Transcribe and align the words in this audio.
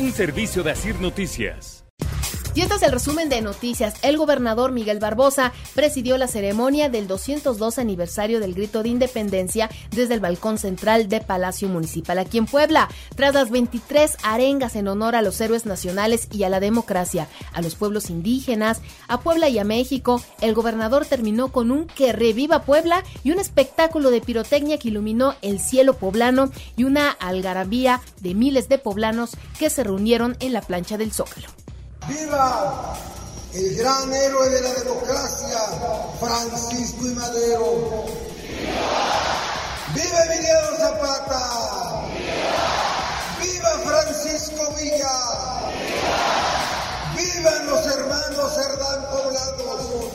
Un 0.00 0.10
servicio 0.10 0.64
de 0.64 0.72
Asir 0.72 0.96
Noticias. 1.00 1.83
Y 2.56 2.60
este 2.60 2.76
es 2.76 2.82
el 2.84 2.92
resumen 2.92 3.28
de 3.28 3.40
noticias. 3.40 3.94
El 4.02 4.16
gobernador 4.16 4.70
Miguel 4.70 5.00
Barbosa 5.00 5.52
presidió 5.74 6.16
la 6.18 6.28
ceremonia 6.28 6.88
del 6.88 7.08
202 7.08 7.78
aniversario 7.78 8.38
del 8.38 8.54
grito 8.54 8.84
de 8.84 8.90
independencia 8.90 9.68
desde 9.90 10.14
el 10.14 10.20
balcón 10.20 10.58
central 10.58 11.08
de 11.08 11.20
Palacio 11.20 11.68
Municipal 11.68 12.16
aquí 12.16 12.38
en 12.38 12.46
Puebla. 12.46 12.88
Tras 13.16 13.34
las 13.34 13.50
23 13.50 14.18
arengas 14.22 14.76
en 14.76 14.86
honor 14.86 15.16
a 15.16 15.22
los 15.22 15.40
héroes 15.40 15.66
nacionales 15.66 16.28
y 16.30 16.44
a 16.44 16.48
la 16.48 16.60
democracia, 16.60 17.26
a 17.52 17.60
los 17.60 17.74
pueblos 17.74 18.08
indígenas, 18.08 18.82
a 19.08 19.18
Puebla 19.20 19.48
y 19.48 19.58
a 19.58 19.64
México, 19.64 20.22
el 20.40 20.54
gobernador 20.54 21.06
terminó 21.06 21.50
con 21.50 21.72
un 21.72 21.88
que 21.88 22.12
reviva 22.12 22.62
Puebla 22.62 23.02
y 23.24 23.32
un 23.32 23.40
espectáculo 23.40 24.10
de 24.10 24.20
pirotecnia 24.20 24.78
que 24.78 24.90
iluminó 24.90 25.34
el 25.42 25.58
cielo 25.58 25.94
poblano 25.94 26.52
y 26.76 26.84
una 26.84 27.10
algarabía 27.10 28.00
de 28.20 28.34
miles 28.34 28.68
de 28.68 28.78
poblanos 28.78 29.32
que 29.58 29.70
se 29.70 29.82
reunieron 29.82 30.36
en 30.38 30.52
la 30.52 30.60
plancha 30.60 30.96
del 30.96 31.12
Zócalo. 31.12 31.63
¡Viva 32.08 32.96
el 33.54 33.76
gran 33.76 34.12
héroe 34.12 34.48
de 34.50 34.60
la 34.60 34.74
democracia, 34.74 35.58
Francisco 36.20 37.06
y 37.06 37.14
Madero! 37.14 38.04
¡Viva 39.94 40.24
Emiliano 40.24 40.76
Zapata! 40.76 42.02
¡Viva 43.40 43.70
Francisco 43.84 44.74
Villa! 44.74 45.18
¡Vivan 47.16 47.66
los 47.68 47.86
hermanos 47.86 48.54
Cerdán 48.54 49.06
Poblados! 49.10 50.12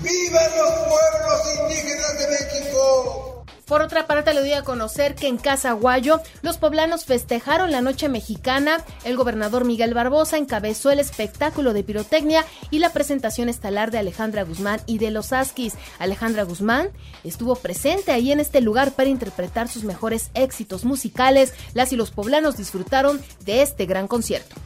¡Vivan 0.00 0.50
los 0.56 0.72
pueblos 0.88 1.54
indígenas 1.58 2.18
de 2.18 2.28
México! 2.28 3.21
Por 3.66 3.80
otra 3.80 4.06
parte, 4.06 4.34
le 4.34 4.40
doy 4.40 4.52
a 4.52 4.64
conocer 4.64 5.14
que 5.14 5.28
en 5.28 5.38
Casaguayo 5.38 6.20
los 6.42 6.58
poblanos 6.58 7.04
festejaron 7.04 7.70
la 7.70 7.80
noche 7.80 8.08
mexicana. 8.08 8.84
El 9.04 9.16
gobernador 9.16 9.64
Miguel 9.64 9.94
Barbosa 9.94 10.36
encabezó 10.36 10.90
el 10.90 11.00
espectáculo 11.00 11.72
de 11.72 11.84
pirotecnia 11.84 12.44
y 12.70 12.80
la 12.80 12.90
presentación 12.90 13.48
estelar 13.48 13.90
de 13.90 13.98
Alejandra 13.98 14.42
Guzmán 14.42 14.80
y 14.86 14.98
de 14.98 15.10
los 15.10 15.32
Asquis. 15.32 15.74
Alejandra 15.98 16.42
Guzmán 16.42 16.90
estuvo 17.24 17.54
presente 17.54 18.12
ahí 18.12 18.32
en 18.32 18.40
este 18.40 18.60
lugar 18.60 18.92
para 18.92 19.08
interpretar 19.08 19.68
sus 19.68 19.84
mejores 19.84 20.30
éxitos 20.34 20.84
musicales. 20.84 21.54
Las 21.74 21.92
y 21.92 21.96
los 21.96 22.10
poblanos 22.10 22.56
disfrutaron 22.56 23.22
de 23.44 23.62
este 23.62 23.86
gran 23.86 24.08
concierto. 24.08 24.56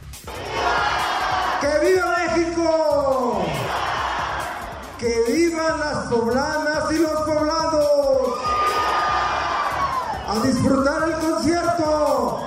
¡Que 1.61 1.87
viva 1.87 2.17
México! 2.17 3.45
¡Que 4.99 5.31
vivan 5.31 5.79
las 5.79 6.07
poblanas 6.07 6.91
y 6.91 6.97
los 6.99 7.21
poblados! 7.21 7.86
¡A 10.37 10.41
disfrutar 10.45 11.09
el 11.09 11.15
concierto! 11.15 12.43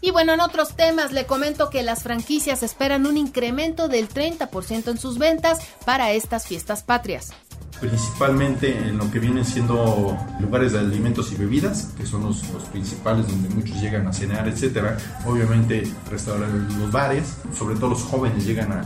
Y 0.00 0.10
bueno, 0.10 0.34
en 0.34 0.40
otros 0.40 0.74
temas 0.76 1.12
le 1.12 1.24
comento 1.26 1.70
que 1.70 1.82
las 1.82 2.02
franquicias 2.02 2.62
esperan 2.62 3.06
un 3.06 3.16
incremento 3.16 3.88
del 3.88 4.10
30% 4.10 4.90
en 4.90 4.98
sus 4.98 5.18
ventas 5.18 5.60
para 5.86 6.12
estas 6.12 6.46
fiestas 6.46 6.82
patrias 6.82 7.32
principalmente 7.80 8.76
en 8.76 8.98
lo 8.98 9.10
que 9.10 9.18
vienen 9.18 9.44
siendo 9.44 10.16
lugares 10.40 10.72
de 10.72 10.80
alimentos 10.80 11.32
y 11.32 11.36
bebidas, 11.36 11.90
que 11.96 12.06
son 12.06 12.24
los, 12.24 12.48
los 12.52 12.64
principales 12.64 13.26
donde 13.28 13.48
muchos 13.50 13.80
llegan 13.80 14.06
a 14.06 14.12
cenar, 14.12 14.48
etcétera. 14.48 14.96
Obviamente 15.26 15.90
restaurantes, 16.10 16.76
los 16.76 16.90
bares, 16.90 17.36
sobre 17.56 17.76
todo 17.76 17.90
los 17.90 18.02
jóvenes 18.02 18.44
llegan 18.44 18.72
a, 18.72 18.82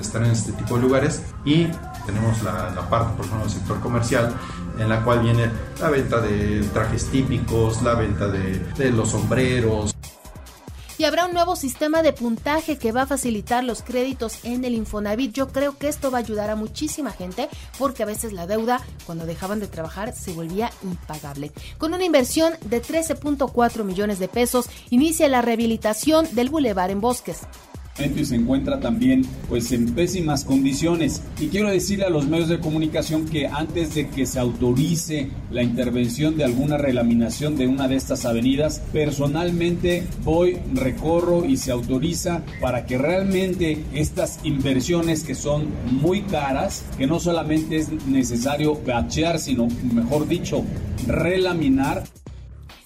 estar 0.00 0.22
en 0.22 0.30
este 0.30 0.52
tipo 0.52 0.76
de 0.76 0.82
lugares 0.82 1.22
y 1.44 1.68
tenemos 2.06 2.42
la, 2.42 2.88
parte, 2.88 3.16
por 3.16 3.26
ejemplo, 3.26 3.46
del 3.46 3.54
sector 3.54 3.80
comercial, 3.80 4.34
en 4.78 4.88
la 4.88 5.02
cual 5.04 5.20
viene 5.20 5.48
la 5.80 5.90
venta 5.90 6.20
de 6.20 6.62
trajes 6.72 7.06
típicos, 7.06 7.82
la 7.82 7.94
venta 7.94 8.28
de 8.28 8.90
los 8.90 9.10
sombreros, 9.10 9.94
y 10.98 11.04
habrá 11.04 11.26
un 11.26 11.32
nuevo 11.32 11.56
sistema 11.56 12.02
de 12.02 12.12
puntaje 12.12 12.78
que 12.78 12.92
va 12.92 13.02
a 13.02 13.06
facilitar 13.06 13.64
los 13.64 13.82
créditos 13.82 14.44
en 14.44 14.64
el 14.64 14.74
Infonavit. 14.74 15.32
Yo 15.32 15.48
creo 15.48 15.76
que 15.76 15.88
esto 15.88 16.10
va 16.10 16.18
a 16.18 16.20
ayudar 16.20 16.50
a 16.50 16.56
muchísima 16.56 17.10
gente 17.10 17.48
porque 17.78 18.02
a 18.02 18.06
veces 18.06 18.32
la 18.32 18.46
deuda 18.46 18.80
cuando 19.06 19.26
dejaban 19.26 19.60
de 19.60 19.66
trabajar 19.66 20.14
se 20.14 20.32
volvía 20.32 20.70
impagable. 20.82 21.52
Con 21.78 21.94
una 21.94 22.04
inversión 22.04 22.54
de 22.64 22.82
13.4 22.82 23.84
millones 23.84 24.18
de 24.18 24.28
pesos 24.28 24.66
inicia 24.90 25.28
la 25.28 25.42
rehabilitación 25.42 26.34
del 26.34 26.50
bulevar 26.50 26.90
en 26.90 27.00
Bosques 27.00 27.40
y 27.98 28.24
se 28.24 28.34
encuentra 28.34 28.80
también 28.80 29.24
pues 29.48 29.70
en 29.70 29.94
pésimas 29.94 30.44
condiciones. 30.44 31.22
Y 31.38 31.46
quiero 31.46 31.70
decirle 31.70 32.04
a 32.04 32.10
los 32.10 32.26
medios 32.26 32.48
de 32.48 32.58
comunicación 32.58 33.26
que 33.26 33.46
antes 33.46 33.94
de 33.94 34.08
que 34.08 34.26
se 34.26 34.40
autorice 34.40 35.30
la 35.50 35.62
intervención 35.62 36.36
de 36.36 36.44
alguna 36.44 36.76
relaminación 36.76 37.56
de 37.56 37.68
una 37.68 37.86
de 37.86 37.96
estas 37.96 38.24
avenidas 38.24 38.82
personalmente 38.92 40.06
voy 40.24 40.58
recorro 40.72 41.44
y 41.44 41.56
se 41.56 41.70
autoriza 41.70 42.42
para 42.60 42.84
que 42.86 42.98
realmente 42.98 43.84
estas 43.92 44.40
inversiones 44.42 45.22
que 45.22 45.34
son 45.34 45.68
muy 45.90 46.22
caras 46.22 46.84
que 46.98 47.06
no 47.06 47.20
solamente 47.20 47.76
es 47.76 47.90
necesario 48.06 48.80
bachear 48.84 49.38
sino 49.38 49.68
mejor 49.92 50.26
dicho 50.26 50.64
relaminar 51.06 52.04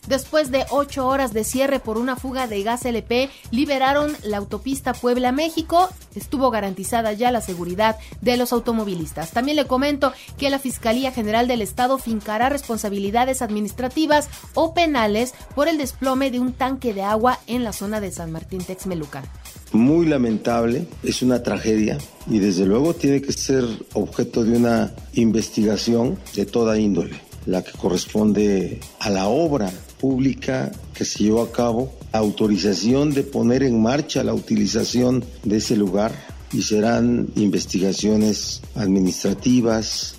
Después 0.08 0.50
de 0.50 0.64
ocho 0.70 1.06
horas 1.06 1.34
de 1.34 1.44
cierre 1.44 1.80
por 1.80 1.98
una 1.98 2.16
fuga 2.16 2.46
de 2.46 2.62
gas 2.62 2.86
LP, 2.86 3.28
liberaron 3.50 4.16
la 4.22 4.38
autopista 4.38 4.94
Puebla-México. 4.94 5.90
Estuvo 6.14 6.50
garantizada 6.50 7.12
ya 7.12 7.30
la 7.30 7.42
seguridad 7.42 7.96
de 8.22 8.38
los 8.38 8.54
automovilistas. 8.54 9.32
También 9.32 9.58
le 9.58 9.66
comento 9.66 10.14
que 10.38 10.48
la 10.48 10.58
Fiscalía 10.58 11.12
General 11.12 11.46
del 11.46 11.60
Estado 11.60 11.98
fincará 11.98 12.48
responsabilidades 12.48 13.42
administrativas 13.42 14.30
o 14.54 14.72
penales 14.72 15.34
por 15.54 15.68
el 15.68 15.76
desplome 15.76 16.30
de 16.30 16.40
un 16.40 16.54
tanque 16.54 16.94
de 16.94 17.02
agua 17.02 17.38
en 17.46 17.62
la 17.62 17.74
zona 17.74 18.00
de 18.00 18.10
San 18.10 18.32
Martín 18.32 18.64
Texmelucan. 18.64 19.24
Muy 19.72 20.06
lamentable, 20.06 20.86
es 21.02 21.20
una 21.20 21.42
tragedia 21.42 21.98
y 22.26 22.38
desde 22.38 22.64
luego 22.64 22.94
tiene 22.94 23.20
que 23.20 23.34
ser 23.34 23.62
objeto 23.92 24.42
de 24.42 24.56
una 24.56 24.90
investigación 25.12 26.18
de 26.34 26.46
toda 26.46 26.78
índole, 26.78 27.20
la 27.44 27.62
que 27.62 27.72
corresponde 27.72 28.80
a 29.00 29.10
la 29.10 29.28
obra 29.28 29.70
pública 29.98 30.72
que 30.94 31.04
se 31.04 31.24
llevó 31.24 31.42
a 31.42 31.52
cabo, 31.52 31.92
autorización 32.12 33.12
de 33.12 33.22
poner 33.22 33.62
en 33.62 33.82
marcha 33.82 34.24
la 34.24 34.34
utilización 34.34 35.24
de 35.44 35.56
ese 35.58 35.76
lugar 35.76 36.12
y 36.52 36.62
serán 36.62 37.28
investigaciones 37.36 38.62
administrativas, 38.74 40.17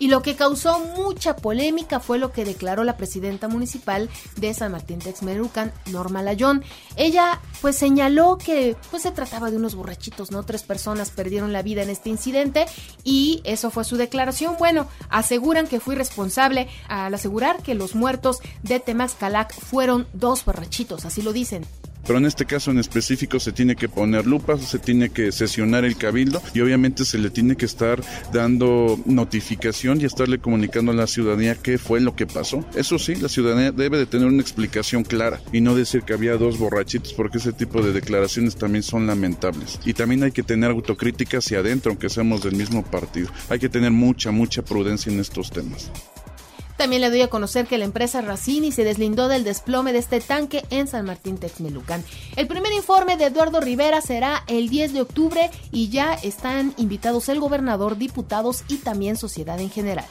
y 0.00 0.08
lo 0.08 0.22
que 0.22 0.34
causó 0.34 0.80
mucha 0.96 1.36
polémica 1.36 2.00
fue 2.00 2.18
lo 2.18 2.32
que 2.32 2.44
declaró 2.44 2.82
la 2.82 2.96
presidenta 2.96 3.46
municipal 3.46 4.08
de 4.36 4.52
San 4.54 4.72
Martín 4.72 4.98
Texmelucan, 4.98 5.72
Norma 5.92 6.22
Layón. 6.22 6.64
Ella 6.96 7.40
pues 7.60 7.76
señaló 7.76 8.38
que 8.38 8.76
pues 8.90 9.02
se 9.02 9.12
trataba 9.12 9.50
de 9.50 9.58
unos 9.58 9.74
borrachitos, 9.74 10.30
¿no? 10.32 10.42
Tres 10.42 10.62
personas 10.62 11.10
perdieron 11.10 11.52
la 11.52 11.62
vida 11.62 11.82
en 11.82 11.90
este 11.90 12.08
incidente 12.08 12.66
y 13.04 13.42
eso 13.44 13.70
fue 13.70 13.84
su 13.84 13.96
declaración. 13.96 14.56
Bueno, 14.58 14.88
aseguran 15.10 15.66
que 15.66 15.80
fui 15.80 15.94
responsable 15.94 16.68
al 16.88 17.12
asegurar 17.12 17.62
que 17.62 17.74
los 17.74 17.94
muertos 17.94 18.38
de 18.62 18.80
Temaxcalac 18.80 19.52
fueron 19.52 20.08
dos 20.14 20.46
borrachitos, 20.46 21.04
así 21.04 21.20
lo 21.20 21.34
dicen. 21.34 21.66
Pero 22.06 22.18
en 22.18 22.26
este 22.26 22.44
caso 22.44 22.70
en 22.70 22.78
específico 22.78 23.40
se 23.40 23.52
tiene 23.52 23.76
que 23.76 23.88
poner 23.88 24.26
lupas, 24.26 24.62
se 24.62 24.78
tiene 24.78 25.10
que 25.10 25.32
sesionar 25.32 25.84
el 25.84 25.96
cabildo 25.96 26.42
y 26.54 26.60
obviamente 26.60 27.04
se 27.04 27.18
le 27.18 27.30
tiene 27.30 27.56
que 27.56 27.66
estar 27.66 28.02
dando 28.32 28.98
notificación 29.06 30.00
y 30.00 30.04
estarle 30.04 30.38
comunicando 30.38 30.92
a 30.92 30.94
la 30.94 31.06
ciudadanía 31.06 31.54
qué 31.54 31.78
fue 31.78 32.00
lo 32.00 32.16
que 32.16 32.26
pasó. 32.26 32.64
Eso 32.74 32.98
sí, 32.98 33.14
la 33.16 33.28
ciudadanía 33.28 33.72
debe 33.72 33.98
de 33.98 34.06
tener 34.06 34.26
una 34.26 34.42
explicación 34.42 35.04
clara 35.04 35.40
y 35.52 35.60
no 35.60 35.74
decir 35.74 36.02
que 36.02 36.14
había 36.14 36.36
dos 36.36 36.58
borrachitos 36.58 37.12
porque 37.12 37.38
ese 37.38 37.52
tipo 37.52 37.82
de 37.82 37.92
declaraciones 37.92 38.56
también 38.56 38.82
son 38.82 39.06
lamentables. 39.06 39.78
Y 39.84 39.94
también 39.94 40.22
hay 40.22 40.32
que 40.32 40.42
tener 40.42 40.70
autocrítica 40.70 41.38
hacia 41.38 41.58
adentro, 41.58 41.92
aunque 41.92 42.08
seamos 42.08 42.42
del 42.42 42.56
mismo 42.56 42.84
partido. 42.84 43.28
Hay 43.48 43.58
que 43.58 43.68
tener 43.68 43.90
mucha, 43.90 44.30
mucha 44.30 44.62
prudencia 44.62 45.12
en 45.12 45.20
estos 45.20 45.50
temas. 45.50 45.90
También 46.80 47.02
le 47.02 47.10
doy 47.10 47.20
a 47.20 47.28
conocer 47.28 47.66
que 47.66 47.76
la 47.76 47.84
empresa 47.84 48.22
Racini 48.22 48.72
se 48.72 48.84
deslindó 48.84 49.28
del 49.28 49.44
desplome 49.44 49.92
de 49.92 49.98
este 49.98 50.18
tanque 50.18 50.64
en 50.70 50.86
San 50.86 51.04
Martín 51.04 51.36
Texmelucan. 51.36 52.02
El 52.36 52.46
primer 52.46 52.72
informe 52.72 53.18
de 53.18 53.26
Eduardo 53.26 53.60
Rivera 53.60 54.00
será 54.00 54.44
el 54.46 54.70
10 54.70 54.94
de 54.94 55.02
octubre 55.02 55.50
y 55.72 55.90
ya 55.90 56.14
están 56.14 56.72
invitados 56.78 57.28
el 57.28 57.38
gobernador, 57.38 57.98
diputados 57.98 58.64
y 58.66 58.78
también 58.78 59.16
sociedad 59.16 59.60
en 59.60 59.68
general. 59.68 60.06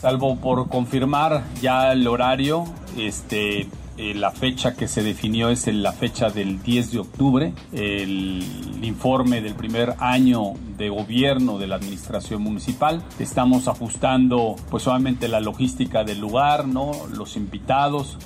Salvo 0.00 0.36
por 0.36 0.66
confirmar 0.70 1.44
ya 1.60 1.92
el 1.92 2.08
horario, 2.08 2.64
este 2.96 3.68
eh, 3.96 4.12
la 4.14 4.32
fecha 4.32 4.74
que 4.74 4.88
se 4.88 5.02
definió 5.02 5.50
es 5.50 5.66
la 5.68 5.92
fecha 5.92 6.30
del 6.30 6.62
10 6.62 6.92
de 6.92 6.98
octubre. 6.98 7.52
El 7.72 8.42
informe 8.82 9.40
del 9.40 9.54
primer 9.54 9.94
año 9.98 10.54
de 10.76 10.88
gobierno 10.88 11.58
de 11.58 11.68
la 11.68 11.76
administración 11.76 12.42
municipal. 12.42 13.02
Estamos 13.18 13.68
ajustando 13.68 14.56
pues 14.70 14.82
solamente 14.82 15.28
la 15.28 15.40
logística 15.40 16.04
del 16.04 16.20
lugar, 16.20 16.66
¿no? 16.66 16.92
Los 17.12 17.36
invitados. 17.36 18.18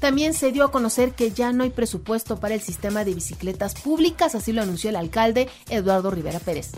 También 0.00 0.32
se 0.32 0.50
dio 0.50 0.64
a 0.64 0.72
conocer 0.72 1.12
que 1.12 1.30
ya 1.30 1.52
no 1.52 1.62
hay 1.62 1.70
presupuesto 1.70 2.40
para 2.40 2.54
el 2.54 2.62
sistema 2.62 3.04
de 3.04 3.12
bicicletas 3.12 3.74
públicas, 3.74 4.34
así 4.34 4.50
lo 4.50 4.62
anunció 4.62 4.88
el 4.88 4.96
alcalde 4.96 5.48
Eduardo 5.68 6.10
Rivera 6.10 6.38
Pérez. 6.38 6.72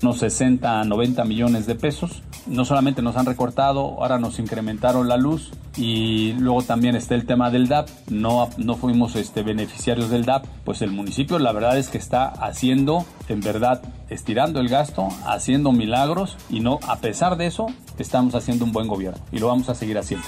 Unos 0.00 0.18
60 0.18 0.80
a 0.80 0.84
90 0.84 1.24
millones 1.24 1.66
de 1.66 1.74
pesos. 1.74 2.22
No 2.46 2.64
solamente 2.64 3.02
nos 3.02 3.16
han 3.16 3.26
recortado, 3.26 3.96
ahora 4.00 4.18
nos 4.18 4.38
incrementaron 4.38 5.08
la 5.08 5.16
luz 5.16 5.52
y 5.76 6.32
luego 6.34 6.62
también 6.62 6.94
está 6.94 7.14
el 7.14 7.26
tema 7.26 7.50
del 7.50 7.68
DAP. 7.68 7.88
No, 8.10 8.50
no 8.58 8.76
fuimos 8.76 9.16
este, 9.16 9.42
beneficiarios 9.42 10.10
del 10.10 10.24
DAP. 10.24 10.46
Pues 10.64 10.82
el 10.82 10.90
municipio 10.90 11.38
la 11.38 11.52
verdad 11.52 11.78
es 11.78 11.88
que 11.88 11.98
está 11.98 12.26
haciendo, 12.26 13.04
en 13.28 13.40
verdad, 13.40 13.82
estirando 14.10 14.60
el 14.60 14.68
gasto, 14.68 15.08
haciendo 15.26 15.72
milagros 15.72 16.36
y 16.50 16.60
no, 16.60 16.78
a 16.86 16.96
pesar 16.96 17.36
de 17.36 17.46
eso, 17.46 17.66
estamos 17.98 18.34
haciendo 18.34 18.64
un 18.64 18.72
buen 18.72 18.88
gobierno 18.88 19.22
y 19.32 19.38
lo 19.38 19.48
vamos 19.48 19.68
a 19.68 19.74
seguir 19.74 19.98
haciendo. 19.98 20.26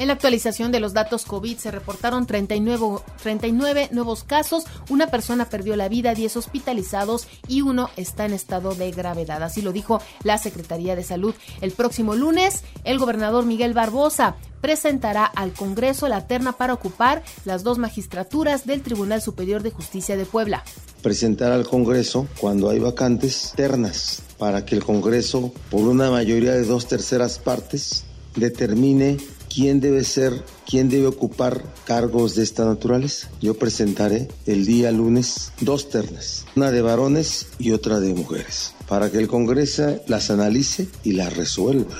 en 0.00 0.06
la 0.06 0.14
actualización 0.14 0.72
de 0.72 0.80
los 0.80 0.94
datos 0.94 1.26
COVID 1.26 1.58
se 1.58 1.70
reportaron 1.70 2.24
39, 2.24 3.00
39 3.22 3.90
nuevos 3.92 4.24
casos, 4.24 4.64
una 4.88 5.08
persona 5.08 5.50
perdió 5.50 5.76
la 5.76 5.90
vida, 5.90 6.14
10 6.14 6.38
hospitalizados 6.38 7.28
y 7.48 7.60
uno 7.60 7.90
está 7.98 8.24
en 8.24 8.32
estado 8.32 8.74
de 8.74 8.92
gravedad. 8.92 9.42
Así 9.42 9.60
lo 9.60 9.72
dijo 9.72 10.00
la 10.24 10.38
Secretaría 10.38 10.96
de 10.96 11.02
Salud. 11.02 11.34
El 11.60 11.72
próximo 11.72 12.14
lunes, 12.14 12.62
el 12.84 12.98
gobernador 12.98 13.44
Miguel 13.44 13.74
Barbosa 13.74 14.36
presentará 14.62 15.26
al 15.26 15.52
Congreso 15.52 16.08
la 16.08 16.26
terna 16.26 16.52
para 16.52 16.72
ocupar 16.72 17.22
las 17.44 17.62
dos 17.62 17.76
magistraturas 17.76 18.64
del 18.64 18.80
Tribunal 18.80 19.20
Superior 19.20 19.62
de 19.62 19.70
Justicia 19.70 20.16
de 20.16 20.24
Puebla. 20.24 20.64
Presentar 21.02 21.52
al 21.52 21.68
Congreso 21.68 22.26
cuando 22.40 22.70
hay 22.70 22.78
vacantes 22.78 23.52
ternas 23.54 24.22
para 24.38 24.64
que 24.64 24.76
el 24.76 24.82
Congreso, 24.82 25.52
por 25.70 25.82
una 25.82 26.10
mayoría 26.10 26.52
de 26.52 26.64
dos 26.64 26.88
terceras 26.88 27.38
partes, 27.38 28.04
determine 28.34 29.18
quién 29.52 29.80
debe 29.80 30.04
ser, 30.04 30.44
quién 30.66 30.88
debe 30.88 31.08
ocupar 31.08 31.62
cargos 31.84 32.34
de 32.36 32.44
esta 32.44 32.64
naturaleza. 32.64 33.28
Yo 33.40 33.54
presentaré 33.54 34.28
el 34.46 34.64
día 34.64 34.92
lunes 34.92 35.52
dos 35.60 35.90
ternas, 35.90 36.46
una 36.56 36.70
de 36.70 36.80
varones 36.80 37.48
y 37.58 37.72
otra 37.72 38.00
de 38.00 38.14
mujeres, 38.14 38.74
para 38.88 39.10
que 39.10 39.18
el 39.18 39.28
Congreso 39.28 40.00
las 40.06 40.30
analice 40.30 40.88
y 41.02 41.12
las 41.12 41.36
resuelva. 41.36 41.96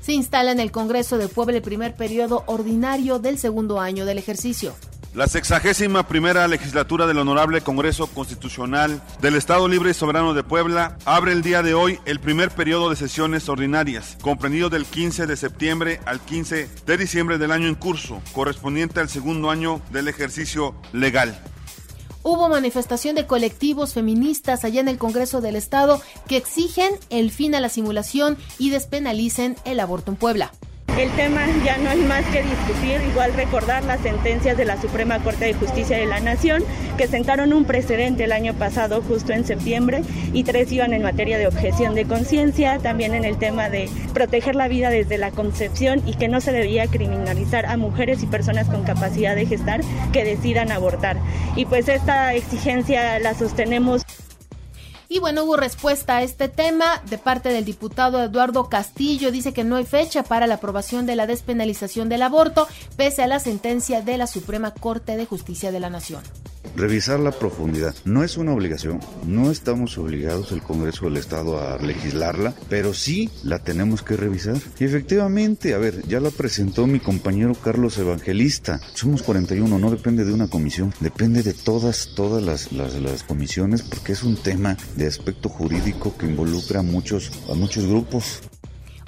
Se 0.00 0.12
instala 0.12 0.52
en 0.52 0.60
el 0.60 0.72
Congreso 0.72 1.18
de 1.18 1.28
Puebla 1.28 1.56
el 1.56 1.62
primer 1.62 1.94
periodo 1.94 2.42
ordinario 2.46 3.18
del 3.18 3.38
segundo 3.38 3.78
año 3.78 4.06
del 4.06 4.18
ejercicio. 4.18 4.74
La 5.14 5.26
sexagésima 5.26 6.06
primera 6.06 6.46
legislatura 6.46 7.06
del 7.06 7.18
Honorable 7.18 7.62
Congreso 7.62 8.08
Constitucional 8.08 9.02
del 9.22 9.36
Estado 9.36 9.66
Libre 9.66 9.90
y 9.90 9.94
Soberano 9.94 10.34
de 10.34 10.44
Puebla 10.44 10.98
abre 11.06 11.32
el 11.32 11.42
día 11.42 11.62
de 11.62 11.72
hoy 11.72 11.98
el 12.04 12.20
primer 12.20 12.50
periodo 12.50 12.90
de 12.90 12.96
sesiones 12.96 13.48
ordinarias, 13.48 14.18
comprendido 14.20 14.68
del 14.68 14.84
15 14.84 15.26
de 15.26 15.36
septiembre 15.36 16.00
al 16.04 16.20
15 16.20 16.68
de 16.86 16.96
diciembre 16.98 17.38
del 17.38 17.52
año 17.52 17.68
en 17.68 17.74
curso, 17.74 18.20
correspondiente 18.32 19.00
al 19.00 19.08
segundo 19.08 19.50
año 19.50 19.80
del 19.90 20.08
ejercicio 20.08 20.74
legal. 20.92 21.40
Hubo 22.22 22.50
manifestación 22.50 23.16
de 23.16 23.26
colectivos 23.26 23.94
feministas 23.94 24.62
allá 24.64 24.82
en 24.82 24.88
el 24.88 24.98
Congreso 24.98 25.40
del 25.40 25.56
Estado 25.56 26.02
que 26.26 26.36
exigen 26.36 26.90
el 27.08 27.30
fin 27.30 27.54
a 27.54 27.60
la 27.60 27.70
simulación 27.70 28.36
y 28.58 28.68
despenalicen 28.68 29.56
el 29.64 29.80
aborto 29.80 30.10
en 30.10 30.18
Puebla. 30.18 30.52
El 30.98 31.12
tema 31.12 31.46
ya 31.64 31.78
no 31.78 31.92
es 31.92 31.98
más 31.98 32.24
que 32.24 32.42
discutir, 32.42 33.00
igual 33.08 33.32
recordar 33.34 33.84
las 33.84 34.00
sentencias 34.00 34.56
de 34.56 34.64
la 34.64 34.82
Suprema 34.82 35.20
Corte 35.20 35.44
de 35.44 35.54
Justicia 35.54 35.96
de 35.96 36.06
la 36.06 36.18
Nación, 36.18 36.64
que 36.96 37.06
sentaron 37.06 37.52
un 37.52 37.66
precedente 37.66 38.24
el 38.24 38.32
año 38.32 38.52
pasado, 38.54 39.00
justo 39.00 39.32
en 39.32 39.44
septiembre, 39.44 40.02
y 40.32 40.42
tres 40.42 40.72
iban 40.72 40.92
en 40.92 41.04
materia 41.04 41.38
de 41.38 41.46
objeción 41.46 41.94
de 41.94 42.04
conciencia, 42.04 42.80
también 42.80 43.14
en 43.14 43.24
el 43.24 43.38
tema 43.38 43.70
de 43.70 43.88
proteger 44.12 44.56
la 44.56 44.66
vida 44.66 44.90
desde 44.90 45.18
la 45.18 45.30
concepción 45.30 46.02
y 46.04 46.14
que 46.14 46.26
no 46.26 46.40
se 46.40 46.50
debía 46.50 46.88
criminalizar 46.88 47.66
a 47.66 47.76
mujeres 47.76 48.24
y 48.24 48.26
personas 48.26 48.68
con 48.68 48.82
capacidad 48.82 49.36
de 49.36 49.46
gestar 49.46 49.82
que 50.12 50.24
decidan 50.24 50.72
abortar. 50.72 51.16
Y 51.54 51.66
pues 51.66 51.88
esta 51.88 52.34
exigencia 52.34 53.20
la 53.20 53.34
sostenemos. 53.34 54.02
Y 55.10 55.20
bueno, 55.20 55.44
hubo 55.44 55.56
respuesta 55.56 56.18
a 56.18 56.22
este 56.22 56.48
tema 56.48 57.02
de 57.08 57.16
parte 57.16 57.48
del 57.48 57.64
diputado 57.64 58.22
Eduardo 58.22 58.68
Castillo. 58.68 59.32
Dice 59.32 59.54
que 59.54 59.64
no 59.64 59.76
hay 59.76 59.86
fecha 59.86 60.22
para 60.22 60.46
la 60.46 60.56
aprobación 60.56 61.06
de 61.06 61.16
la 61.16 61.26
despenalización 61.26 62.10
del 62.10 62.22
aborto, 62.22 62.68
pese 62.96 63.22
a 63.22 63.26
la 63.26 63.40
sentencia 63.40 64.02
de 64.02 64.18
la 64.18 64.26
Suprema 64.26 64.74
Corte 64.74 65.16
de 65.16 65.24
Justicia 65.24 65.72
de 65.72 65.80
la 65.80 65.88
Nación 65.88 66.22
revisar 66.76 67.20
la 67.20 67.32
profundidad. 67.32 67.94
No 68.04 68.24
es 68.24 68.36
una 68.36 68.52
obligación, 68.52 69.00
no 69.26 69.50
estamos 69.50 69.98
obligados 69.98 70.52
el 70.52 70.62
Congreso 70.62 71.06
del 71.06 71.16
Estado 71.16 71.60
a 71.60 71.78
legislarla, 71.78 72.54
pero 72.68 72.94
sí 72.94 73.30
la 73.42 73.58
tenemos 73.58 74.02
que 74.02 74.16
revisar. 74.16 74.56
Y 74.78 74.84
efectivamente, 74.84 75.74
a 75.74 75.78
ver, 75.78 76.02
ya 76.06 76.20
la 76.20 76.30
presentó 76.30 76.86
mi 76.86 77.00
compañero 77.00 77.54
Carlos 77.54 77.98
Evangelista. 77.98 78.80
Somos 78.94 79.22
41, 79.22 79.78
no 79.78 79.90
depende 79.90 80.24
de 80.24 80.32
una 80.32 80.48
comisión, 80.48 80.92
depende 81.00 81.42
de 81.42 81.54
todas, 81.54 82.10
todas 82.14 82.42
las, 82.42 82.72
las, 82.72 83.22
comisiones, 83.22 83.82
porque 83.82 84.12
es 84.12 84.22
un 84.22 84.36
tema 84.36 84.76
de 84.96 85.06
aspecto 85.06 85.48
jurídico 85.48 86.16
que 86.16 86.26
involucra 86.26 86.80
a 86.80 86.82
muchos, 86.82 87.30
a 87.50 87.54
muchos 87.54 87.86
grupos. 87.86 88.42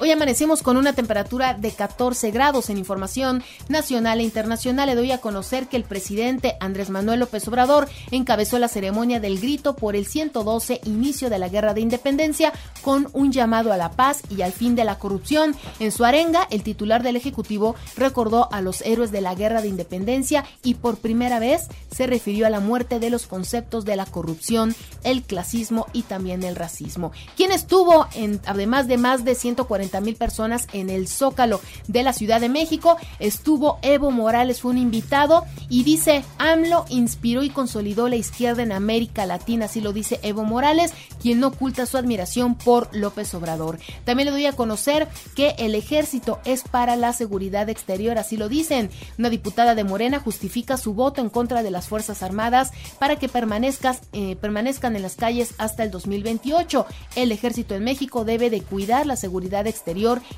Hoy 0.03 0.11
amanecemos 0.11 0.63
con 0.63 0.79
una 0.79 0.95
temperatura 0.95 1.53
de 1.53 1.73
14 1.73 2.31
grados 2.31 2.71
en 2.71 2.79
información 2.79 3.43
nacional 3.69 4.21
e 4.21 4.23
internacional. 4.23 4.89
Le 4.89 4.95
doy 4.95 5.13
a 5.13 5.21
conocer 5.21 5.69
que 5.69 5.77
el 5.77 5.85
presidente 5.85 6.57
Andrés 6.59 6.89
Manuel 6.89 7.21
López 7.21 7.47
Obrador 7.49 7.87
encabezó 8.11 8.59
la 8.59 8.69
ceremonia 8.69 9.21
del 9.21 9.39
grito 9.39 9.77
por 9.77 9.95
el 9.97 10.07
112 10.07 10.81
inicio 10.85 11.29
de 11.29 11.39
la 11.39 11.51
Guerra 11.51 11.75
de 11.75 11.83
Independencia 11.83 12.55
con 12.81 13.09
un 13.13 13.31
llamado 13.31 13.75
a 13.75 13.77
la 13.77 13.91
paz 13.91 14.23
y 14.31 14.41
al 14.41 14.53
fin 14.53 14.75
de 14.75 14.85
la 14.85 14.99
corrupción. 14.99 15.55
En 15.81 15.93
su 15.93 16.07
arenga, 16.07 16.49
el 16.51 16.63
titular 16.63 17.03
del 17.03 17.17
Ejecutivo 17.17 17.77
recordó 17.99 18.51
a 18.55 18.63
los 18.63 18.81
héroes 18.81 19.13
de 19.13 19.21
la 19.21 19.35
Guerra 19.35 19.61
de 19.61 19.69
Independencia 19.69 20.47
y 20.63 20.77
por 20.77 20.97
primera 20.97 21.41
vez 21.41 21.69
se 21.95 22.07
refirió 22.07 22.47
a 22.47 22.51
la 22.51 22.61
muerte 22.61 23.01
de 23.01 23.11
los 23.11 23.27
conceptos 23.27 23.85
de 23.85 23.97
la 23.97 24.07
corrupción, 24.07 24.75
el 25.05 25.25
clasismo 25.25 25.89
y 25.93 26.05
también 26.05 26.43
el 26.43 26.57
racismo. 26.57 27.13
¿Quién 27.37 27.53
estuvo 27.53 28.07
en, 28.15 28.41
además 28.47 28.89
de 28.89 28.97
más 28.97 29.27
de 29.27 29.35
140 29.35 29.90
mil 29.99 30.15
personas 30.15 30.69
en 30.73 30.91
el 30.91 31.09
Zócalo 31.09 31.61
de 31.89 32.05
la 32.05 32.13
Ciudad 32.13 32.41
de 32.41 32.49
México? 32.49 32.97
Estuvo 33.19 33.79
Evo 33.83 34.13
Morales, 34.13 34.61
fue 34.61 34.71
un 34.71 34.79
invitado 34.79 35.45
y 35.69 35.83
dice, 35.83 36.23
AMLO 36.39 36.85
inspiró 36.89 37.43
y 37.43 37.51
consolidó 37.51 38.09
la 38.09 38.17
izquierda 38.17 38.63
en 38.63 38.71
América 38.73 39.27
Latina, 39.27 39.65
así 39.65 39.81
lo 39.81 39.93
dice 39.93 40.21
Evo 40.23 40.45
Morales, 40.45 40.93
quien 41.21 41.41
no 41.41 41.49
oculta 41.49 41.87
su 41.87 41.97
admiración 41.97 42.55
por 42.55 42.95
López 42.95 43.35
Obrador. 43.35 43.79
También 44.05 44.27
le 44.27 44.33
doy 44.33 44.47
a 44.47 44.53
conocer 44.53 45.09
que 45.35 45.55
el 45.59 45.75
ejército 45.75 46.41
es 46.45 46.63
para 46.63 46.97
la 46.97 47.13
seguridad 47.13 47.69
exterior, 47.69 48.19
así 48.19 48.37
lo 48.37 48.49
dicen. 48.49 48.91
Una 49.19 49.31
diputada 49.31 49.75
de 49.75 49.85
Morena 49.85 50.21
justifica 50.21 50.77
su 50.77 50.95
voto 50.95 51.21
en 51.21 51.31
contra 51.31 51.63
de 51.63 51.71
las 51.71 51.89
Fuerzas 51.89 52.23
Armadas 52.23 52.71
para 52.99 53.17
que 53.17 53.27
eh, 53.27 54.37
permanezcan 54.41 54.97
en 54.97 55.03
las 55.03 55.17
calles 55.17 55.55
hasta 55.59 55.83
el 55.83 55.91
2028. 55.91 56.87
El 57.17 57.33
ejército 57.33 57.75
en 57.75 57.85
México 57.85 58.25
debe 58.25 58.51
de 58.51 58.63
cuidar 58.63 59.07
la 59.07 59.17
seguridad 59.17 59.67
exterior 59.67 59.80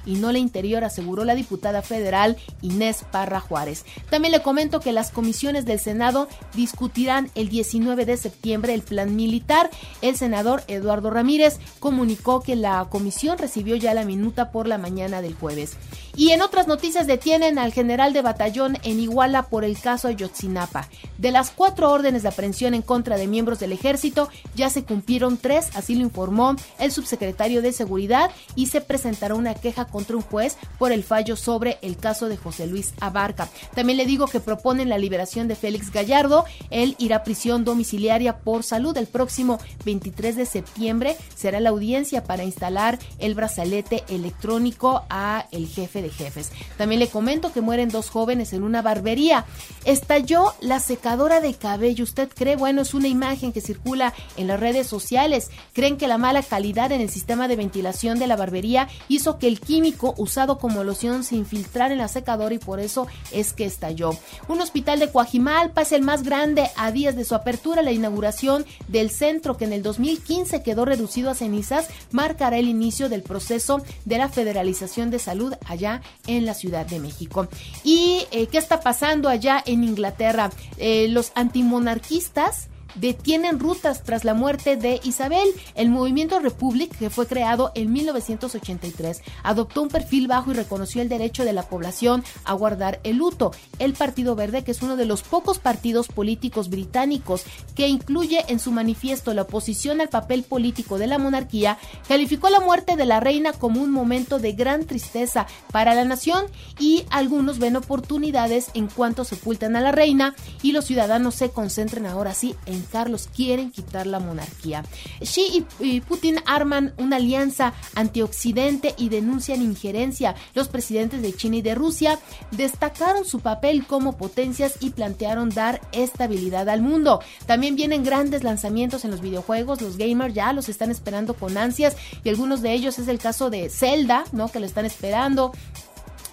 y 0.06 0.14
no 0.14 0.32
la 0.32 0.38
interior, 0.38 0.84
aseguró 0.84 1.24
la 1.24 1.34
diputada 1.34 1.82
federal 1.82 2.36
Inés 2.60 3.04
Parra 3.10 3.40
Juárez. 3.40 3.84
También 4.10 4.32
le 4.32 4.42
comento 4.42 4.80
que 4.80 4.92
las 4.92 5.10
comisiones 5.10 5.64
del 5.64 5.80
Senado 5.80 6.28
discutirán 6.54 7.30
el 7.34 7.48
19 7.48 8.04
de 8.06 8.16
septiembre 8.16 8.74
el 8.74 8.82
plan 8.82 9.16
militar. 9.16 9.70
El 10.00 10.16
senador 10.16 10.62
Eduardo 10.68 11.10
Ramírez 11.10 11.58
comunicó 11.80 12.40
que 12.40 12.56
la 12.56 12.86
comisión 12.88 13.38
recibió 13.38 13.76
ya 13.76 13.94
la 13.94 14.04
minuta 14.04 14.52
por 14.52 14.66
la 14.66 14.78
mañana 14.78 15.22
del 15.22 15.34
jueves. 15.34 15.76
Y 16.14 16.30
en 16.30 16.42
otras 16.42 16.66
noticias 16.66 17.06
detienen 17.06 17.58
al 17.58 17.72
general 17.72 18.12
de 18.12 18.20
batallón 18.20 18.76
en 18.82 19.00
Iguala 19.00 19.44
por 19.44 19.64
el 19.64 19.80
caso 19.80 20.08
Ayotzinapa. 20.08 20.88
De 21.16 21.32
las 21.32 21.50
cuatro 21.50 21.90
órdenes 21.90 22.22
de 22.22 22.28
aprehensión 22.28 22.74
en 22.74 22.82
contra 22.82 23.16
de 23.16 23.26
miembros 23.26 23.60
del 23.60 23.72
ejército, 23.72 24.28
ya 24.54 24.68
se 24.68 24.84
cumplieron 24.84 25.38
tres, 25.38 25.70
así 25.74 25.94
lo 25.94 26.02
informó 26.02 26.54
el 26.78 26.92
subsecretario 26.92 27.62
de 27.62 27.72
Seguridad, 27.72 28.30
y 28.56 28.66
se 28.66 28.80
presentará 28.82 29.34
una 29.34 29.54
queja 29.54 29.86
contra 29.86 30.16
un 30.16 30.22
juez 30.22 30.58
por 30.78 30.92
el 30.92 31.02
fallo 31.02 31.36
sobre 31.36 31.78
el 31.80 31.96
caso 31.96 32.28
de 32.28 32.36
José 32.36 32.66
Luis 32.66 32.92
Abarca. 33.00 33.48
También 33.74 33.96
le 33.96 34.04
digo 34.04 34.26
que 34.26 34.40
proponen 34.40 34.88
la 34.88 34.98
liberación 34.98 35.48
de 35.48 35.56
Félix 35.56 35.92
Gallardo. 35.92 36.44
Él 36.70 36.94
irá 36.98 37.16
a 37.16 37.24
prisión 37.24 37.64
domiciliaria 37.64 38.38
por 38.38 38.64
salud. 38.64 38.96
El 38.96 39.06
próximo 39.06 39.58
23 39.84 40.36
de 40.36 40.46
septiembre 40.46 41.16
será 41.34 41.60
la 41.60 41.70
audiencia 41.70 42.24
para 42.24 42.44
instalar 42.44 42.98
el 43.18 43.34
brazalete 43.34 44.04
electrónico 44.08 45.04
a 45.08 45.46
el 45.50 45.68
jefe 45.68 46.01
de 46.02 46.10
jefes. 46.10 46.50
También 46.76 47.00
le 47.00 47.08
comento 47.08 47.52
que 47.52 47.60
mueren 47.60 47.88
dos 47.88 48.10
jóvenes 48.10 48.52
en 48.52 48.62
una 48.62 48.82
barbería. 48.82 49.46
Estalló 49.84 50.54
la 50.60 50.80
secadora 50.80 51.40
de 51.40 51.54
cabello. 51.54 52.04
¿Usted 52.04 52.28
cree? 52.28 52.56
Bueno, 52.56 52.82
es 52.82 52.94
una 52.94 53.08
imagen 53.08 53.52
que 53.52 53.60
circula 53.60 54.12
en 54.36 54.46
las 54.46 54.60
redes 54.60 54.86
sociales. 54.86 55.50
Creen 55.72 55.96
que 55.96 56.08
la 56.08 56.18
mala 56.18 56.42
calidad 56.42 56.92
en 56.92 57.00
el 57.00 57.10
sistema 57.10 57.48
de 57.48 57.56
ventilación 57.56 58.18
de 58.18 58.26
la 58.26 58.36
barbería 58.36 58.88
hizo 59.08 59.38
que 59.38 59.48
el 59.48 59.60
químico 59.60 60.14
usado 60.18 60.58
como 60.58 60.84
loción 60.84 61.24
se 61.24 61.36
infiltrara 61.36 61.92
en 61.92 61.98
la 61.98 62.08
secadora 62.08 62.54
y 62.54 62.58
por 62.58 62.80
eso 62.80 63.06
es 63.30 63.52
que 63.52 63.64
estalló. 63.64 64.10
Un 64.48 64.60
hospital 64.60 64.98
de 64.98 65.10
Coajimalpa 65.10 65.82
es 65.82 65.92
el 65.92 66.02
más 66.02 66.22
grande 66.22 66.68
a 66.76 66.90
días 66.90 67.16
de 67.16 67.24
su 67.24 67.34
apertura. 67.34 67.82
La 67.82 67.92
inauguración 67.92 68.64
del 68.88 69.10
centro 69.10 69.56
que 69.56 69.64
en 69.64 69.72
el 69.72 69.82
2015 69.82 70.62
quedó 70.62 70.84
reducido 70.84 71.30
a 71.30 71.34
cenizas 71.34 71.88
marcará 72.10 72.58
el 72.58 72.68
inicio 72.68 73.08
del 73.08 73.22
proceso 73.22 73.82
de 74.04 74.18
la 74.18 74.28
federalización 74.28 75.10
de 75.10 75.18
salud 75.18 75.54
allá 75.66 75.91
en 76.26 76.46
la 76.46 76.54
Ciudad 76.54 76.86
de 76.86 76.98
México. 76.98 77.48
¿Y 77.84 78.26
eh, 78.30 78.46
qué 78.46 78.58
está 78.58 78.80
pasando 78.80 79.28
allá 79.28 79.62
en 79.66 79.84
Inglaterra? 79.84 80.50
Eh, 80.78 81.08
los 81.08 81.32
antimonarquistas 81.34 82.68
detienen 82.94 83.58
rutas 83.58 84.02
tras 84.02 84.24
la 84.24 84.34
muerte 84.34 84.76
de 84.76 85.00
Isabel. 85.04 85.48
El 85.74 85.90
movimiento 85.90 86.38
Republic, 86.38 86.96
que 86.96 87.10
fue 87.10 87.26
creado 87.26 87.72
en 87.74 87.92
1983, 87.92 89.22
adoptó 89.42 89.82
un 89.82 89.88
perfil 89.88 90.28
bajo 90.28 90.50
y 90.50 90.54
reconoció 90.54 91.02
el 91.02 91.08
derecho 91.08 91.44
de 91.44 91.52
la 91.52 91.62
población 91.62 92.24
a 92.44 92.52
guardar 92.54 93.00
el 93.04 93.16
luto. 93.16 93.52
El 93.78 93.94
Partido 93.94 94.34
Verde, 94.34 94.64
que 94.64 94.72
es 94.72 94.82
uno 94.82 94.96
de 94.96 95.06
los 95.06 95.22
pocos 95.22 95.58
partidos 95.58 96.08
políticos 96.08 96.70
británicos 96.70 97.44
que 97.74 97.88
incluye 97.88 98.44
en 98.48 98.58
su 98.58 98.72
manifiesto 98.72 99.34
la 99.34 99.42
oposición 99.42 100.00
al 100.00 100.08
papel 100.08 100.42
político 100.42 100.98
de 100.98 101.06
la 101.06 101.18
monarquía, 101.18 101.78
calificó 102.08 102.50
la 102.50 102.60
muerte 102.60 102.96
de 102.96 103.06
la 103.06 103.20
reina 103.20 103.52
como 103.52 103.82
un 103.82 103.90
momento 103.90 104.38
de 104.38 104.52
gran 104.52 104.84
tristeza 104.86 105.46
para 105.70 105.94
la 105.94 106.04
nación 106.04 106.46
y 106.78 107.04
algunos 107.10 107.58
ven 107.58 107.76
oportunidades 107.76 108.70
en 108.74 108.88
cuanto 108.88 109.24
sepultan 109.24 109.76
a 109.76 109.80
la 109.80 109.92
reina 109.92 110.34
y 110.62 110.72
los 110.72 110.84
ciudadanos 110.84 111.34
se 111.34 111.50
concentren 111.50 112.06
ahora 112.06 112.34
sí 112.34 112.54
en 112.66 112.81
Carlos 112.84 113.28
quieren 113.34 113.70
quitar 113.70 114.06
la 114.06 114.20
monarquía. 114.20 114.84
Xi 115.20 115.64
y 115.80 116.00
Putin 116.00 116.36
arman 116.46 116.94
una 116.98 117.16
alianza 117.16 117.72
antioccidente 117.94 118.94
y 118.96 119.08
denuncian 119.08 119.62
injerencia. 119.62 120.34
Los 120.54 120.68
presidentes 120.68 121.22
de 121.22 121.32
China 121.32 121.56
y 121.56 121.62
de 121.62 121.74
Rusia 121.74 122.18
destacaron 122.50 123.24
su 123.24 123.40
papel 123.40 123.86
como 123.86 124.16
potencias 124.16 124.76
y 124.80 124.90
plantearon 124.90 125.50
dar 125.50 125.80
estabilidad 125.92 126.68
al 126.68 126.82
mundo. 126.82 127.20
También 127.46 127.76
vienen 127.76 128.04
grandes 128.04 128.44
lanzamientos 128.44 129.04
en 129.04 129.10
los 129.10 129.20
videojuegos, 129.20 129.80
los 129.80 129.96
gamers 129.96 130.34
ya 130.34 130.52
los 130.52 130.68
están 130.68 130.90
esperando 130.90 131.34
con 131.34 131.56
ansias 131.56 131.96
y 132.24 132.28
algunos 132.28 132.62
de 132.62 132.72
ellos 132.72 132.98
es 132.98 133.08
el 133.08 133.18
caso 133.18 133.50
de 133.50 133.68
Zelda, 133.70 134.24
¿no? 134.32 134.48
Que 134.48 134.60
lo 134.60 134.66
están 134.66 134.86
esperando. 134.86 135.52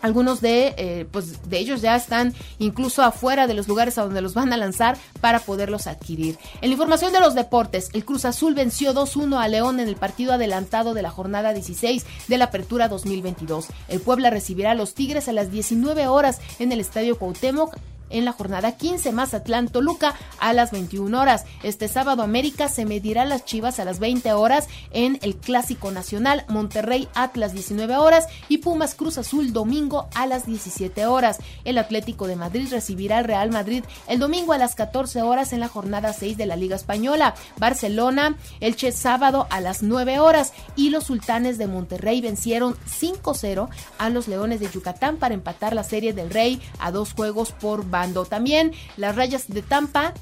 Algunos 0.01 0.41
de, 0.41 0.73
eh, 0.77 1.07
pues, 1.11 1.49
de 1.49 1.59
ellos 1.59 1.81
ya 1.81 1.95
están 1.95 2.33
incluso 2.57 3.03
afuera 3.03 3.47
de 3.47 3.53
los 3.53 3.67
lugares 3.67 3.97
a 3.97 4.03
donde 4.03 4.21
los 4.21 4.33
van 4.33 4.53
a 4.53 4.57
lanzar 4.57 4.97
para 5.21 5.39
poderlos 5.39 5.87
adquirir. 5.87 6.37
En 6.61 6.69
la 6.69 6.73
información 6.73 7.13
de 7.13 7.19
los 7.19 7.35
deportes, 7.35 7.89
el 7.93 8.05
Cruz 8.05 8.25
Azul 8.25 8.55
venció 8.55 8.93
2-1 8.93 9.39
a 9.39 9.47
León 9.47 9.79
en 9.79 9.87
el 9.87 9.95
partido 9.95 10.33
adelantado 10.33 10.93
de 10.93 11.01
la 11.01 11.09
jornada 11.09 11.53
16 11.53 12.05
de 12.27 12.37
la 12.37 12.45
Apertura 12.45 12.87
2022. 12.87 13.67
El 13.87 13.99
Puebla 13.99 14.29
recibirá 14.29 14.71
a 14.71 14.75
los 14.75 14.93
Tigres 14.93 15.27
a 15.27 15.33
las 15.33 15.51
19 15.51 16.07
horas 16.07 16.39
en 16.59 16.71
el 16.71 16.79
Estadio 16.79 17.17
Cuauhtémoc 17.17 17.75
en 18.09 18.25
la 18.25 18.33
jornada 18.33 18.73
15, 18.73 19.11
Mazatlán 19.11 19.69
Toluca 19.69 20.15
a 20.39 20.53
las 20.53 20.71
21 20.71 21.19
horas. 21.19 21.45
Este 21.63 21.87
sábado 21.87 22.23
América 22.23 22.67
se 22.67 22.85
medirá 22.85 23.25
las 23.25 23.45
Chivas 23.45 23.79
a 23.79 23.85
las 23.85 23.99
20 23.99 24.33
horas 24.33 24.67
en 24.91 25.19
el 25.21 25.35
Clásico 25.35 25.91
Nacional, 25.91 26.45
Monterrey 26.47 27.07
Atlas 27.13 27.53
19 27.53 27.97
horas 27.97 28.27
y 28.47 28.59
Pumas 28.59 28.95
Cruz 28.95 29.17
Azul 29.17 29.53
domingo 29.53 30.07
a 30.15 30.27
las 30.27 30.45
17 30.45 31.05
horas. 31.05 31.39
El 31.63 31.77
Atlético 31.77 32.27
de 32.27 32.35
Madrid 32.35 32.67
recibirá 32.71 33.19
al 33.19 33.25
Real 33.25 33.51
Madrid 33.51 33.83
el 34.07 34.19
domingo 34.19 34.53
a 34.53 34.57
las 34.57 34.75
14 34.75 35.21
horas 35.21 35.53
en 35.53 35.59
la 35.59 35.67
jornada 35.67 36.13
6 36.13 36.37
de 36.37 36.45
la 36.45 36.55
Liga 36.55 36.75
Española. 36.75 37.35
Barcelona, 37.57 38.37
Elche 38.59 38.91
sábado 38.91 39.47
a 39.49 39.61
las 39.61 39.83
9 39.83 40.19
horas 40.19 40.53
y 40.75 40.89
los 40.89 41.05
Sultanes 41.05 41.57
de 41.57 41.67
Monterrey 41.67 42.21
vencieron 42.21 42.75
5-0 42.99 43.69
a 43.97 44.09
los 44.09 44.27
Leones 44.27 44.59
de 44.59 44.69
Yucatán 44.69 45.17
para 45.17 45.33
empatar 45.33 45.73
la 45.73 45.83
Serie 45.83 46.13
del 46.13 46.29
Rey 46.29 46.61
a 46.79 46.91
dos 46.91 47.13
juegos 47.13 47.51
por 47.51 47.85
también 48.25 48.73
las 48.97 49.15
rayas 49.15 49.47
de 49.47 49.61
Tampa 49.61 50.13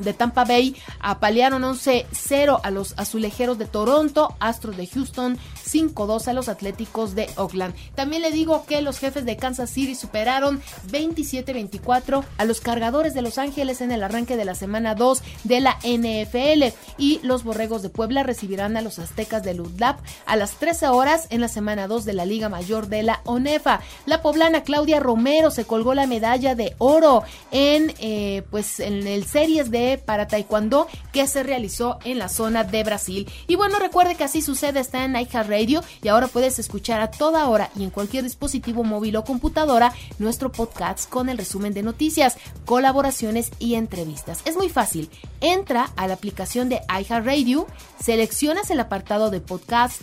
de 0.00 0.12
Tampa 0.12 0.44
Bay 0.44 0.76
apalearon 1.00 1.62
11-0 1.62 2.60
a 2.62 2.70
los 2.70 2.94
azulejeros 2.98 3.58
de 3.58 3.66
Toronto, 3.66 4.34
Astros 4.40 4.76
de 4.76 4.86
Houston 4.86 5.38
5-2 5.64 6.28
a 6.28 6.32
los 6.32 6.48
Atléticos 6.48 7.14
de 7.14 7.28
Oakland. 7.36 7.74
También 7.94 8.22
le 8.22 8.32
digo 8.32 8.64
que 8.66 8.82
los 8.82 8.98
jefes 8.98 9.24
de 9.24 9.36
Kansas 9.36 9.70
City 9.70 9.94
superaron 9.94 10.60
27-24 10.90 12.24
a 12.38 12.44
los 12.44 12.60
cargadores 12.60 13.14
de 13.14 13.22
Los 13.22 13.38
Ángeles 13.38 13.80
en 13.80 13.92
el 13.92 14.02
arranque 14.02 14.36
de 14.36 14.44
la 14.44 14.54
semana 14.54 14.94
2 14.94 15.22
de 15.44 15.60
la 15.60 15.78
NFL 15.84 16.74
y 16.98 17.20
los 17.22 17.44
Borregos 17.44 17.82
de 17.82 17.90
Puebla 17.90 18.22
recibirán 18.22 18.76
a 18.76 18.82
los 18.82 18.98
Aztecas 18.98 19.42
de 19.42 19.54
Ludlap 19.54 20.00
a 20.26 20.36
las 20.36 20.52
13 20.52 20.88
horas 20.88 21.26
en 21.30 21.40
la 21.40 21.48
semana 21.48 21.86
2 21.86 22.04
de 22.04 22.12
la 22.12 22.24
Liga 22.24 22.48
Mayor 22.48 22.88
de 22.88 23.02
la 23.02 23.20
ONEFA. 23.24 23.80
La 24.06 24.22
poblana 24.22 24.62
Claudia 24.62 25.00
Romero 25.00 25.50
se 25.50 25.64
colgó 25.64 25.94
la 25.94 26.06
medalla 26.06 26.54
de 26.54 26.74
oro 26.78 27.22
en 27.50 27.94
eh, 27.98 28.42
pues 28.50 28.80
en 28.80 29.06
el 29.06 29.24
series 29.24 29.70
de 29.70 29.89
para 29.98 30.28
taekwondo 30.28 30.86
que 31.12 31.26
se 31.26 31.42
realizó 31.42 31.98
en 32.04 32.18
la 32.18 32.28
zona 32.28 32.64
de 32.64 32.84
Brasil. 32.84 33.28
Y 33.46 33.56
bueno, 33.56 33.78
recuerde 33.78 34.14
que 34.14 34.24
así 34.24 34.42
sucede 34.42 34.80
está 34.80 35.04
en 35.04 35.14
Radio 35.32 35.82
y 36.02 36.08
ahora 36.08 36.28
puedes 36.28 36.58
escuchar 36.58 37.00
a 37.00 37.10
toda 37.10 37.48
hora 37.48 37.70
y 37.76 37.84
en 37.84 37.90
cualquier 37.90 38.24
dispositivo 38.24 38.84
móvil 38.84 39.16
o 39.16 39.24
computadora 39.24 39.92
nuestro 40.18 40.52
podcast 40.52 41.08
con 41.08 41.28
el 41.28 41.38
resumen 41.38 41.74
de 41.74 41.82
noticias, 41.82 42.36
colaboraciones 42.64 43.50
y 43.58 43.74
entrevistas. 43.74 44.40
Es 44.44 44.56
muy 44.56 44.68
fácil. 44.68 45.10
Entra 45.40 45.90
a 45.96 46.06
la 46.06 46.14
aplicación 46.14 46.68
de 46.68 46.80
iHeartRadio, 46.88 47.66
seleccionas 48.02 48.70
el 48.70 48.80
apartado 48.80 49.30
de 49.30 49.40
podcast 49.40 50.02